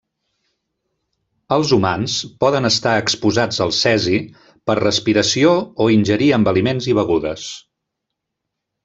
Els 1.57 1.73
humans 1.75 2.15
poden 2.43 2.67
estar 2.69 2.93
exposats 3.01 3.61
al 3.65 3.73
cesi 3.81 4.21
per 4.71 4.77
respiració 4.79 5.53
o 5.87 5.91
ingerir 5.97 6.31
amb 6.39 6.51
aliments 6.53 6.89
i 6.93 6.97
begudes. 7.03 7.45